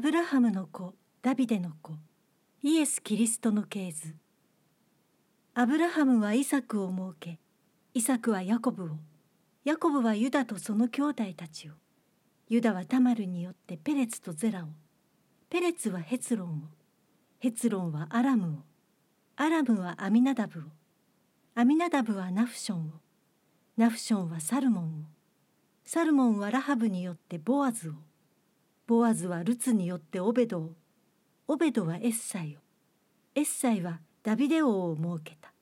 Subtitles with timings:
[0.00, 1.92] アブラハムの子ダビデの子
[2.62, 4.14] イエス・キリストの系図。
[5.52, 7.38] アブラハムはイサクを設け
[7.92, 8.88] イサクはヤコブを
[9.62, 11.72] ヤコブはユダとその兄弟たちを
[12.48, 14.68] ユダはタマルによってペレツとゼラを
[15.50, 16.52] ペレツはヘツロンを
[17.38, 18.62] ヘツロンはアラムを
[19.36, 20.62] アラムはアミナダブを
[21.54, 22.82] アミナダブはナフションを
[23.76, 24.88] ナフションはサルモンを
[25.84, 27.92] サルモンはラハブによってボアズを
[28.90, 30.72] ボアズはルツによってオベドを。
[31.46, 32.58] オベドはエッサイを。
[33.36, 35.52] エッサイはダビデ王を設けた。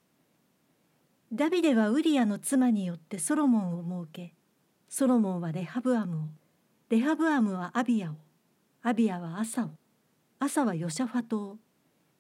[1.31, 4.35] ダビデはウリアの妻によってソロモンを設け
[4.89, 6.21] ソロモンはレハブアムを。
[6.89, 8.15] レハブアムはアビアを。
[8.83, 9.73] アビアはアサを。
[10.39, 11.59] アサはヨシャファトを。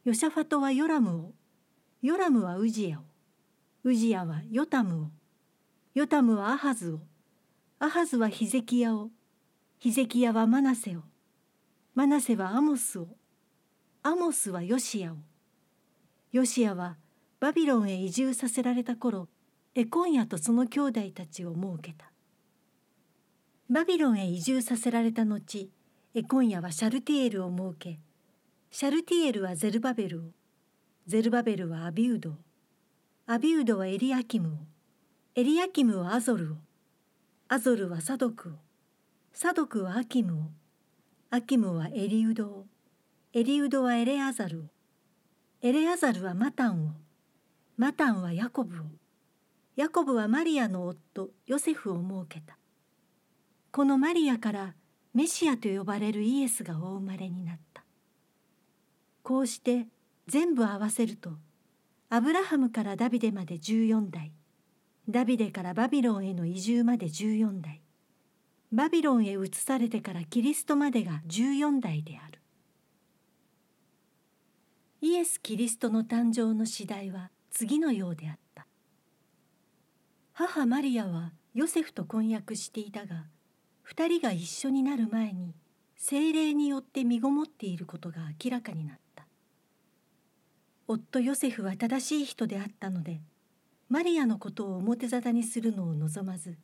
[0.04, 1.32] ヨシャファトはヨラムを。
[2.02, 3.02] ヨラムはウジヤを。
[3.82, 5.06] ウジヤはヨタムを。
[5.94, 7.00] ヨタムはアハズを。
[7.78, 9.08] アハズはヒゼキヤを。
[9.80, 11.02] ヒゼキヤはマナセを。
[11.94, 13.06] マナセはアモスを。
[14.02, 15.16] アモスはヨシアを。
[16.32, 16.96] ヨシアは
[17.38, 19.28] バビロンへ移住させられた頃
[19.76, 22.10] エコンヤとその兄弟たちを設けた。
[23.70, 25.70] バビロンへ移住させられた後
[26.12, 28.00] エコンヤはシャルティエルを設け
[28.72, 30.22] シャルティエルはゼルバベルを
[31.06, 32.32] ゼルバベルはアビウドを
[33.28, 34.50] アビウドはエリアキムを
[35.36, 36.56] エリアキムはアゾルを
[37.46, 38.52] アゾルはサドクを
[39.32, 40.42] サドクはアキムを。
[41.30, 42.66] アキムはエリウドを。
[43.32, 44.62] エリウドはエレアザルを。
[45.62, 46.90] エレアザルはマタンを。
[47.76, 48.84] マタンはヤコブを。
[49.76, 52.58] ヤコブはマリアの夫ヨセフを設けた。
[53.70, 54.74] このマリアから
[55.14, 57.84] メシアと呼ばれるイエスがお生まれになった。
[59.22, 59.86] こうして
[60.26, 61.32] 全部合わせると
[62.08, 64.32] アブラハムからダビデまで14代
[65.06, 67.82] ダビデからバビロンへの移住まで14代
[68.70, 72.40] バビロンへ移されてからキリストまでが14代である。
[75.00, 78.66] イエス・キリストの誕生の次第は次のようであった。
[80.32, 83.24] 母マリアはヨセフと婚約していたが
[83.82, 85.54] 二人が一緒になる前に
[85.96, 89.26] 精霊によって身ごもっていることが明らかになった。
[90.86, 93.20] 夫ヨセフは正しい人であったので
[93.88, 96.58] マリアのことを表沙汰にするのを望まず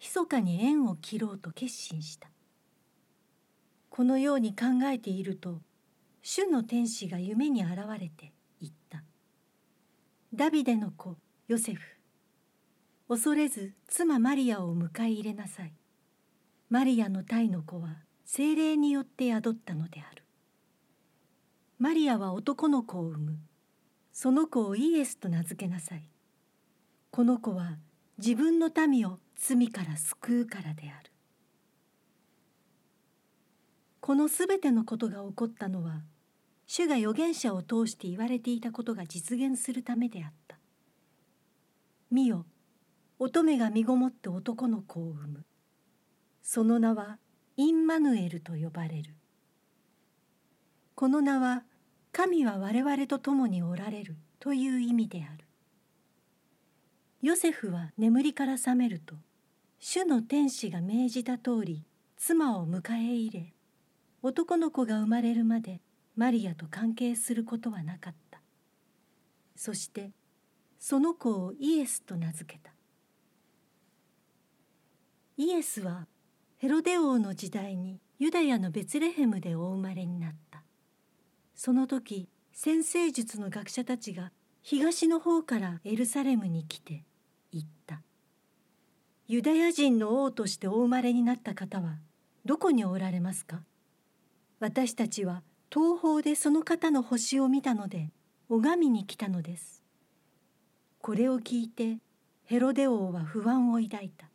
[0.00, 2.30] 密かに縁を切ろうと決心した。
[3.90, 5.60] このように考えていると
[6.22, 9.02] 主の天使が夢に現れて言った
[10.34, 11.16] 「ダビデの子
[11.48, 11.96] ヨセフ。
[13.08, 15.72] 恐れず妻マリアを迎え入れなさい。
[16.68, 20.22] マリアの胎の子は精霊によって宿ったのである。
[21.78, 23.38] マリアは男の子を産む。
[24.12, 26.08] その子をイエスと名付けなさい。
[27.10, 27.78] この子は
[28.18, 31.12] 自分の民を罪から救うからである。
[34.00, 36.02] このすべてのことが起こったのは
[36.66, 40.58] 主が預言者を通して言われていたことが実現するためであった。
[42.10, 42.44] 見よ
[43.20, 45.44] 乙女が身ごもって男の子を産む。
[46.42, 47.18] その名は
[47.56, 49.14] インマヌエルと呼ばれる。
[50.96, 51.62] この名は
[52.10, 55.47] 神は我々と共におられるという意味である。
[57.20, 59.16] ヨセフは眠りから覚めると
[59.80, 61.84] 主の天使が命じた通り
[62.16, 63.52] 妻を迎え入れ
[64.22, 65.80] 男の子が生まれるまで
[66.16, 68.40] マリアと関係することはなかった。
[69.54, 70.10] そして
[70.80, 72.72] その子をイエスと名付けた。
[75.36, 76.08] イエスは
[76.56, 80.64] ヘロデ王の時代にユダヤのベツレヘムでお生まれになった。
[81.54, 87.04] その時先生術の学者たちが東の方からエルサレムに来て
[87.52, 88.02] 言った。
[89.26, 91.98] ユダヤ人の王としてお生まれになった方は
[92.44, 93.62] どこにおられますか？
[94.60, 95.42] 私たちは
[95.72, 98.10] 東方でその方の星を見たので
[98.48, 99.82] 拝みに来たのです。
[101.00, 101.98] これを聞いて
[102.44, 104.30] ヘロデ王は不安を抱いた。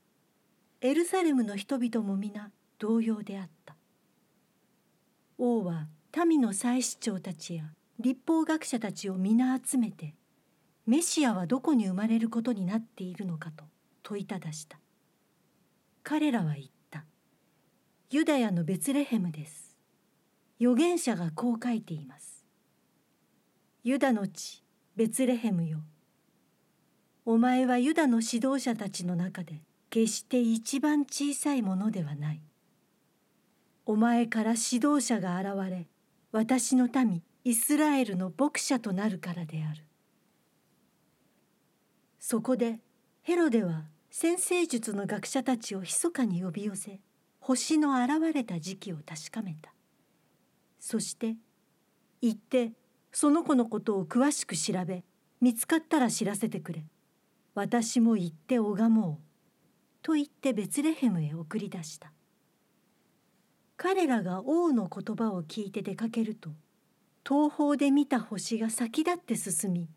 [0.81, 3.75] エルサレムの人々も皆同様であった。
[5.38, 5.88] 王は
[6.27, 7.63] 民の祭司長たちや
[8.00, 10.13] 立法学者たちを皆集めて
[10.85, 13.63] メシアはどこに生まれることになっているのかと
[14.03, 14.80] 問いただした。
[16.03, 17.06] 彼らは言った。
[18.09, 19.77] ユダヤのベツレヘムです。
[20.59, 22.45] 預言者がこう書いています。
[23.83, 24.63] ユダの地
[24.97, 25.80] ベツレヘムよ。
[27.25, 32.41] お前はユダの指導者たちの中で決して一番小さいものではない。
[33.86, 35.88] お前から指導者が現れ
[36.33, 39.86] 私の民イスラエルの牧者となるからである。
[42.25, 42.80] そこで
[43.22, 47.02] ヘロデは先生術の学者たちを密かに呼び寄せ
[47.42, 49.74] 星の現れた時期を確かめた。
[50.80, 51.36] そして
[52.22, 52.72] 行って
[53.12, 55.04] その子のことを詳しく調べ
[55.42, 56.86] 見つかったら知らせてくれ。
[57.56, 59.24] 私も行って拝もう」
[60.02, 62.14] と言ってベツレヘムへ送り出した。
[63.75, 66.52] 彼らが王の言葉を聞いて出かけると
[67.28, 69.90] 東方で見た星が先立って進み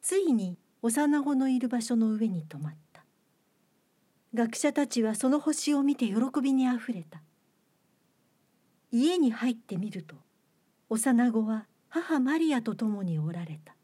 [0.00, 3.02] ついに幼子のいる場所の上に止まった。
[4.34, 7.22] 学者たちはその星を見て喜びにあふれた。
[8.92, 10.14] 家に入ってみると
[10.90, 13.74] 幼子は母マリアと共におられた。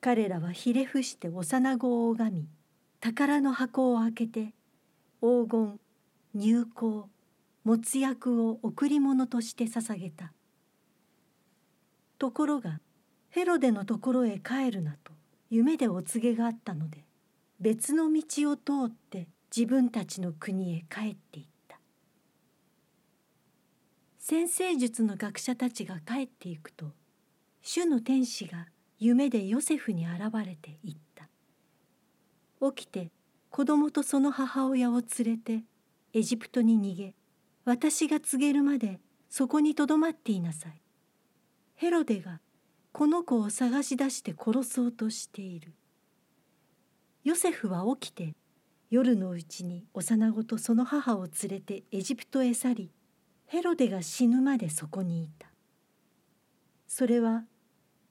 [0.00, 2.48] 彼らはひれ伏して幼子を拝み
[2.98, 4.54] 宝の箱を開けて
[5.20, 5.78] 黄金
[6.34, 7.04] 入香
[7.62, 10.32] もつ薬を贈り物として捧げた。
[12.18, 12.80] ところが
[13.28, 15.19] ヘロデのところへ帰るなと
[15.50, 17.04] 夢でお告げがあったので
[17.60, 21.78] 別の道を通って自分たちの国へ帰っていった
[24.18, 26.92] 先生術の学者たちが帰っていくと
[27.62, 28.66] 主の天使が
[28.98, 31.28] 夢でヨセフに現れて言った
[32.72, 33.10] 起きて
[33.50, 35.64] 子供とその母親を連れて
[36.14, 37.14] エジプトに逃げ
[37.64, 40.80] 私が告げるまでそこにとどまっていなさい。
[41.76, 42.40] ヘロデが
[42.92, 45.72] この子を探し出して殺そうとしている。
[47.24, 48.34] ヨセフは起きて
[48.90, 52.90] 夜のうちに幼子とその母を連れてエジプトへ去り
[53.46, 55.48] ヘロデが死ぬまでそこにいた。
[56.86, 57.44] それは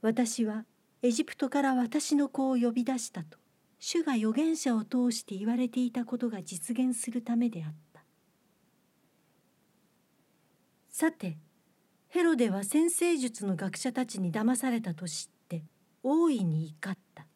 [0.02, 0.66] 私は
[1.02, 3.38] エジプトから私の子を呼び出したと
[3.80, 8.04] 主が預言者を通して言われていたことが実現するためであった。
[10.90, 11.38] さて
[12.10, 15.64] ヘロデは先生術の学者たちに騙されたと知って
[16.02, 17.28] 大いに怒った。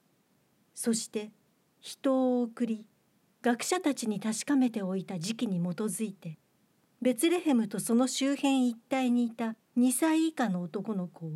[0.73, 1.31] そして
[1.79, 2.87] 人を送り
[3.43, 6.39] 学者たちに確かめておいた時期に基づいて
[7.03, 11.29] ベツレヘムとその周辺一帯にいた2歳以下の男の子を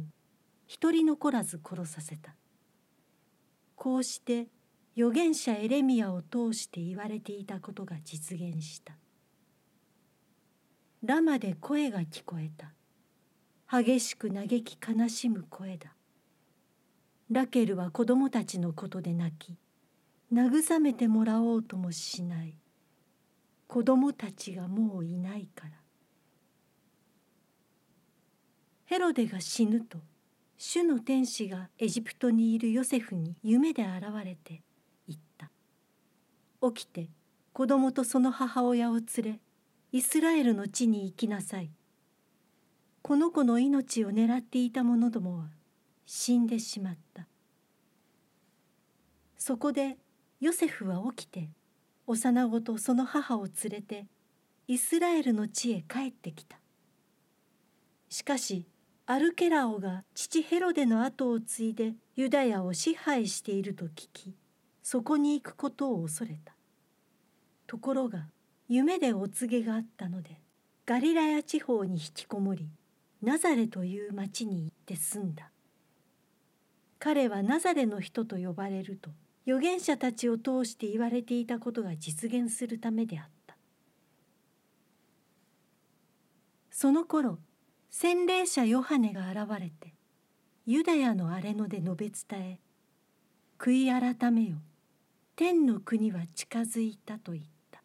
[0.65, 2.35] 一人残らず殺させた。
[3.75, 4.47] こうして
[4.97, 8.97] 預言者エレミアを通して言われていたことが実現した。
[11.03, 12.73] ラマで声が聞こえた。
[13.69, 15.93] 激しく嘆き悲しむ声だ。
[17.29, 19.57] ラケルは子供たちのことで泣き
[20.31, 22.55] 慰めてもらおうともしない。
[23.67, 25.71] 子供たちがもういないから。
[28.85, 29.97] ヘロデが死ぬと
[30.57, 34.63] 主の天使がエジプトにいるヨセフに夢で現れて
[35.09, 35.51] 言った。
[36.71, 37.09] 起きて
[37.51, 39.39] 子供とその母親を連れ
[39.91, 41.69] イスラエルの地に行きなさい。
[43.07, 45.45] この子の命を狙っていた者どもは
[46.05, 47.25] 死んでしまった。
[49.37, 49.95] そこで
[50.41, 51.49] ヨセフは起きて
[52.05, 54.07] 幼子とその母を連れて
[54.67, 56.57] イスラエルの地へ帰ってきた。
[58.09, 58.65] しかし
[59.05, 64.35] アルケラオが父ヘロデの後を継いでユダヤを支配していると聞き
[64.83, 66.57] そこに行くことを恐れた。
[67.67, 68.27] ところが
[68.67, 70.41] 夢でお告げがあったので
[70.85, 72.67] ガリラヤ地方に引きこもり
[73.21, 75.51] ナザレという町に行って住んだ。
[76.99, 79.11] 彼はナザレの人と呼ばれると
[79.45, 83.55] 預言者たちを通して言われていたことが実現するためであった。
[86.71, 87.39] その頃
[87.89, 89.93] 洗礼者ヨハネが現れて
[90.65, 92.59] ユダヤの荒れ野で述べ伝え
[93.57, 94.57] 悔い改めよ。
[95.35, 97.81] 天の国は近づいたと言った。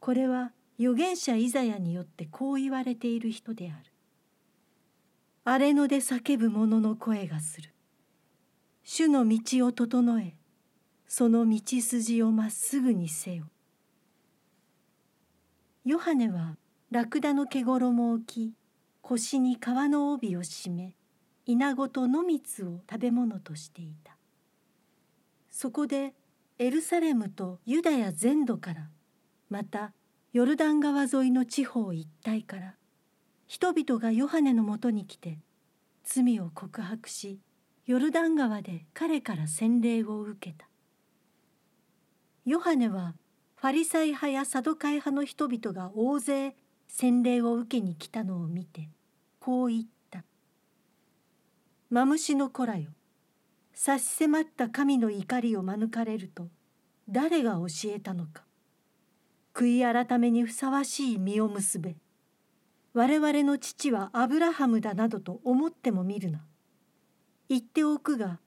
[0.00, 3.89] これは預言者イザヤによってこう言われている人である。
[5.52, 7.74] 荒れ野で叫ぶ者の声がする。
[8.84, 10.36] 主の道を整え、
[11.08, 13.46] その道筋をまっすぐにせよ。
[15.84, 16.56] ヨハネは
[16.92, 18.54] ラクダの毛衣を着、
[19.02, 20.94] 腰に皮の帯を締め、
[21.46, 24.16] 稲子と野蜜を食べ物としていた。
[25.50, 26.14] そこで
[26.60, 28.88] エルサレムとユダヤ全土から
[29.48, 29.94] また
[30.32, 32.76] ヨルダン川沿いの地方一帯から
[33.50, 35.40] 人々がヨハネのもとに来て
[36.04, 37.40] 罪を告白し
[37.84, 40.68] ヨルダン川で彼から洗礼を受けた。
[42.44, 43.16] ヨハネは
[43.56, 46.54] ファリサイ派やサドカイ派の人々が大勢
[46.86, 48.88] 洗礼を受けに来たのを見て
[49.40, 50.22] こう言った
[51.90, 52.92] 「マムシの子らよ
[53.74, 56.46] 差し迫った神の怒りを免れると
[57.08, 58.44] 誰が教えたのか。
[59.52, 61.96] 悔い改めにふさわしい実を結べ。
[62.92, 66.44] 我々の父はアブラハムだなどと思ってもみるな。
[67.48, 68.40] 言っておくが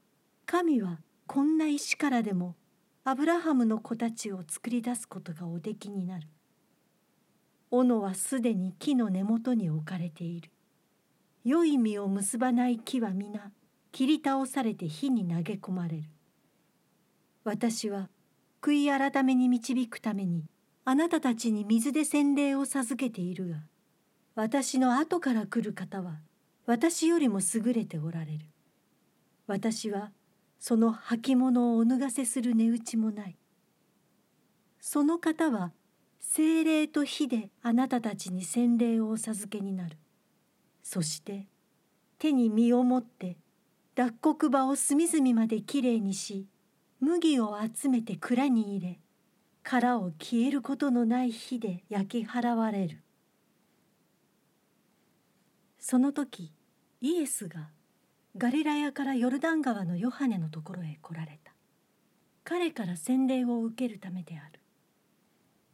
[0.45, 2.55] 神はこんな石からでも
[3.05, 6.27] アブラハムの子たちを作り出すことがおできになる。
[7.71, 10.51] 斧はすでに木の根元に置かれている。
[11.45, 13.51] 良い実を結ばない木は皆
[13.91, 16.03] 切り倒されて火に投げ込まれる。
[17.45, 18.09] 私は
[18.61, 20.45] 悔い改めに導くために
[20.85, 23.55] あなたたちに水で洗礼を授けているが
[24.35, 26.19] 私の後から来る方は
[26.65, 28.39] 私よりも優れておられる。
[29.45, 30.11] 私は
[30.59, 33.37] その履物をお脱がせする値打ちもない。
[34.79, 35.71] その方は
[36.19, 39.97] 精霊と火であなたたちに洗礼をお授けになる。
[40.81, 41.45] そして
[42.17, 43.37] 手に身を持って
[43.93, 46.47] 脱穀場を隅々まできれいにし
[46.99, 48.99] 麦を集めて蔵に入れ
[49.61, 53.02] 殻を消えることのない火で焼き払われる。
[55.85, 56.49] その時
[57.01, 57.67] イエスが
[58.37, 61.51] ガリラヤからヨルダン川のヨハネのところへ来られた。
[62.45, 64.61] 彼から洗礼を受けるためである。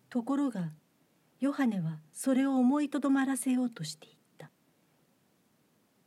[0.10, 0.72] ところが
[1.40, 4.50] ヨハネはそれを思いとどまらせようとしていった。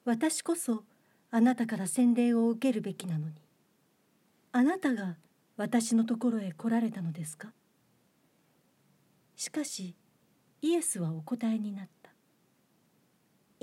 [0.04, 0.82] 私こそ
[1.30, 3.34] あなたから洗礼を受けるべきなのに。
[4.50, 5.14] あなたが
[5.56, 7.52] 私のところへ来られたのですか？
[9.36, 9.94] しかし
[10.60, 12.01] イエスはお答えになった。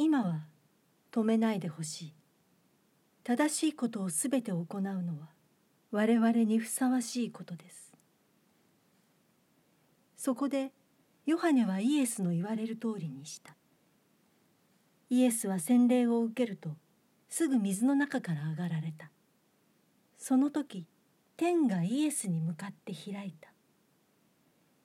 [0.01, 0.45] 今は
[1.11, 2.13] 止めないでほしい。
[3.25, 4.87] 正しいことをすべて行うの
[5.19, 5.27] は
[5.91, 7.91] 我々にふさわしいことです。
[10.15, 10.71] そこで
[11.25, 13.57] ヨハネはイエスの言われる通りにした。
[15.09, 16.77] イエスは洗礼を受けると
[17.27, 19.11] すぐ水の中から上がられた。
[20.17, 20.87] その時
[21.35, 23.51] 天がイエスに向かって開いた。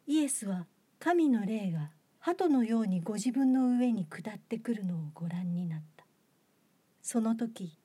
[0.09, 0.66] イエスは
[0.99, 1.90] 神の霊が
[2.26, 6.07] 鳩のようにご自分の上に下ってくるのをご覧になった。
[7.02, 7.76] その時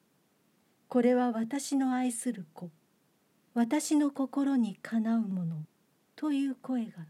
[0.88, 2.72] これは私の愛する子
[3.54, 5.66] 私の心にかなうもの
[6.16, 7.06] という声が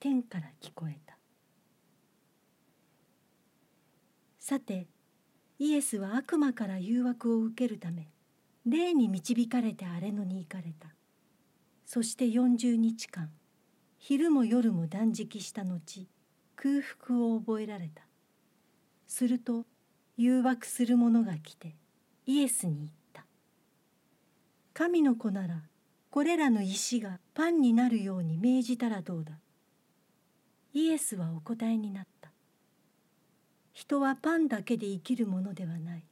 [0.00, 1.18] 天から聞こえた。
[4.40, 4.86] さて
[5.58, 8.08] イエスは悪魔から誘惑を受けるため
[8.64, 10.88] 霊に導かれて荒れ野に行かれた。
[11.84, 13.28] そして40日間
[13.98, 16.08] 昼も夜も断食した後
[16.62, 18.04] 空腹を覚えられた。
[19.08, 19.66] すると
[20.16, 21.74] 誘惑する者が来て
[22.24, 23.26] イエスに言った
[24.72, 25.64] 「神の子なら
[26.10, 29.38] これらの石がパンになるように命じたらどうだ」
[30.72, 32.32] イエスはお答えになった
[33.74, 36.04] 「人はパンだけで生きるものではない」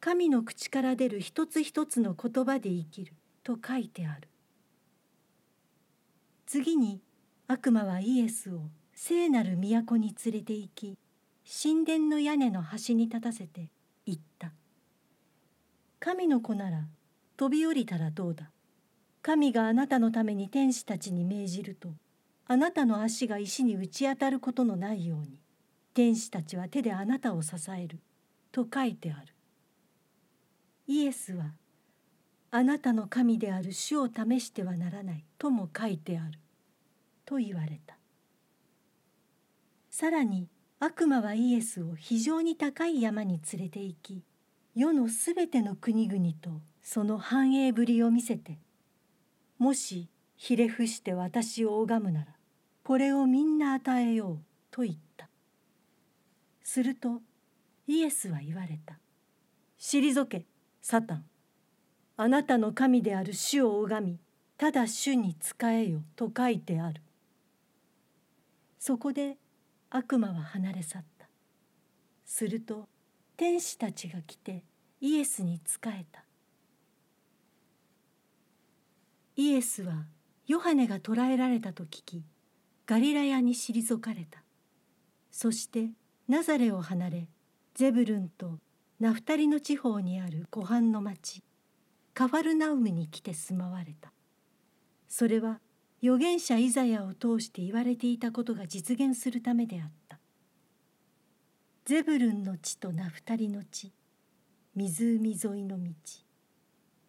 [0.00, 3.14] 神の口から出る一つ一つの言葉で生きる。
[3.42, 4.28] と書いてある。
[6.44, 7.00] 次に
[7.46, 8.68] 悪魔はイエスを
[9.00, 10.98] 聖なる都に連れて行き
[11.62, 13.70] 神殿の屋根の端に立たせて
[14.04, 14.52] 言った
[16.00, 16.88] 「神の子なら
[17.36, 18.50] 飛び降りたらどうだ。
[19.22, 21.94] 神があなたのために天使たちに命じると
[22.48, 25.40] あなたの足が石に打ち当たることのないように
[25.94, 28.00] 天使たちは手であなたを支える」
[28.50, 29.32] と書いてある。
[30.88, 31.54] イエスは
[32.50, 36.40] 「あなたの神である主を試してはならない」とも書いてある。
[37.24, 37.97] と言われた。
[40.00, 40.46] さらに
[40.78, 44.22] 悪魔はイエスを非常に高い山に連れて行き
[44.76, 46.50] 世のすべての国々と
[46.80, 48.60] その繁栄ぶりを見せて
[49.58, 52.26] もしひれ伏して私を拝むなら
[52.84, 54.38] これをみんな与えよう
[54.70, 55.28] と言った。
[56.62, 57.20] すると
[57.88, 59.00] イエスは言われた
[59.80, 60.46] 退け
[60.80, 61.24] サタン。
[62.16, 64.20] あなたの神である主を拝み
[64.58, 67.02] ただ主に仕えよと書いてある。
[68.78, 69.38] そこで
[69.90, 71.28] 悪魔は離れ去った。
[72.24, 72.88] すると
[73.36, 74.64] 天使たちが来て
[75.00, 76.24] イエスに仕えた。
[79.36, 80.06] イエスは
[80.46, 82.24] ヨハネが捕らえられたと聞き
[82.86, 84.42] ガリラヤに退かれた。
[85.30, 85.90] そして
[86.28, 87.28] ナザレを離れ
[87.74, 88.58] ゼブルンと
[88.98, 91.42] ナフタリの地方にある湖畔の町
[92.12, 94.12] カファルナウムに来て住まわれた。
[95.08, 95.60] それは
[96.00, 100.18] 預言者イザヤを通して言われていたことが実現するためであった。
[101.84, 103.92] ゼブルンの地とナフタリの地
[104.76, 105.90] 湖沿いの道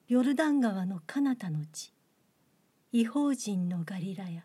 [0.07, 1.93] ヨルダン川の彼方の地
[2.91, 4.43] 異邦人のガリラヤ。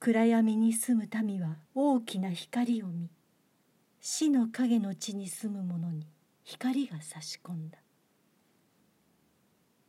[0.00, 3.10] 暗闇に住む民は大きな光を見
[4.00, 6.08] 死の影の地に住む者に
[6.42, 7.78] 光が差し込んだ。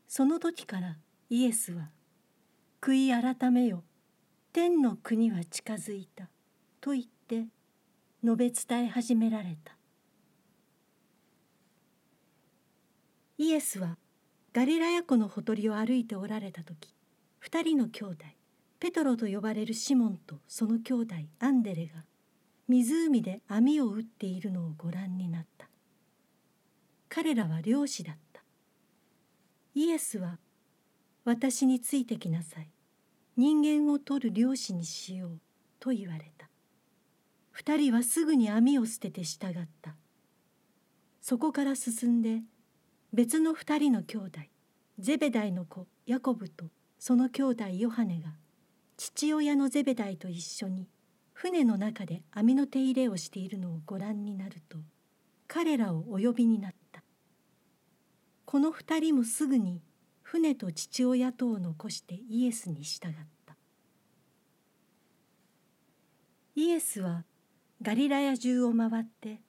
[0.07, 0.97] その時から
[1.29, 1.89] イエスは
[2.81, 3.83] 悔い改めよ。
[4.53, 6.29] 天の国は近づいた」
[6.81, 7.47] と言って
[8.23, 9.77] 述べ伝え始められた。
[13.37, 13.97] イエスは
[14.53, 16.95] ガリラヤ湖のほとりを歩いておられた時
[17.39, 18.25] 二人の兄弟
[18.79, 22.03] ペトロと呼ばれるシモンとその兄弟アンデレが
[22.67, 25.69] 湖で網を打っているのをご覧になった。
[27.09, 28.43] 彼らは漁師だった。
[29.73, 30.39] イエスは
[31.27, 32.69] 私についてきなさい。
[33.35, 35.39] 人間を取る漁師にしよう
[35.77, 36.47] と言われた。
[37.51, 39.97] 二人はすぐに網を捨てて従った。
[41.19, 42.43] そこから進んで
[43.11, 44.39] 別の二人の兄弟
[44.99, 46.67] ゼベダイの子ヤコブと
[46.97, 48.29] その兄弟ヨハネが
[48.95, 50.87] 父親のゼベダイと一緒に
[51.33, 54.77] 船の中で網の手入れをしているのをご覧になると
[55.49, 57.03] 彼らをお呼びになった。
[58.45, 59.81] この二人もすぐに
[60.29, 63.13] 船と父親とを残してイエスに従っ
[63.45, 63.55] た。
[66.53, 67.23] イエスは
[67.81, 69.39] ガリラヤ中を回って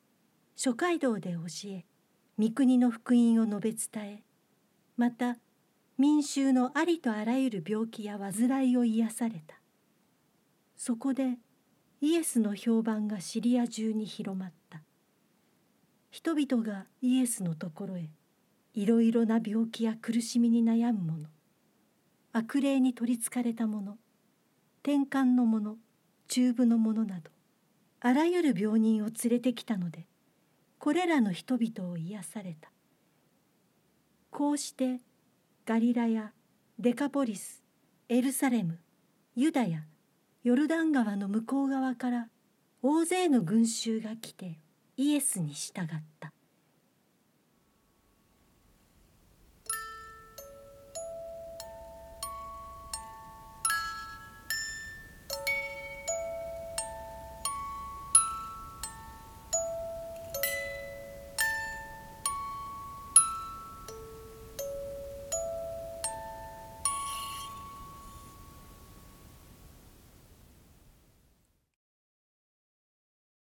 [0.55, 1.85] 諸街道で教え
[2.39, 4.23] 御国の福音を述べ伝え
[4.97, 5.39] また
[5.99, 9.57] 民衆のありとあらゆる病気や患いを癒された。
[10.77, 11.39] そこで
[12.01, 14.85] イエスの評判がシリア中に広まった。
[16.13, 18.11] 人々がイエスのところへ
[18.79, 21.29] いろいろな病気や苦しみに悩む者
[22.33, 23.97] 悪霊に取りつかれた者
[24.85, 25.75] 転換の者
[26.29, 27.33] 中部の者など
[27.99, 30.07] あらゆる病人を連れてきたので
[30.79, 32.71] これらの人々を癒された。
[34.31, 35.01] こうして
[35.67, 36.31] ガリラヤ
[36.79, 37.65] デカポリス
[38.09, 38.79] エルサレム
[39.35, 39.87] ユダヤ
[40.45, 42.29] ヨルダン川の向こう側から
[42.81, 44.61] 大勢の群衆が来て
[44.97, 45.87] イエスに従っ
[46.21, 46.33] た。